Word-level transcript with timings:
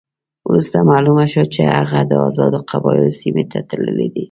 وروسته 0.49 0.77
معلومه 0.91 1.25
شوه 1.31 1.45
چې 1.53 1.61
هغه 1.77 1.99
د 2.05 2.13
آزادو 2.27 2.59
قبایلو 2.69 3.17
سیمې 3.19 3.45
ته 3.51 3.59
تللی 3.69 4.07
دی. 4.13 4.19